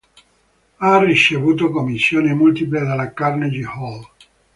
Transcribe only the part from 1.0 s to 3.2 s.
ricevuto commissioni multiple dalla